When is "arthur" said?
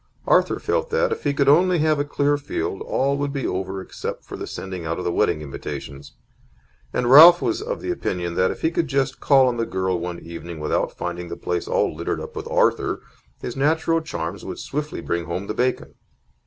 0.25-0.57, 12.47-13.01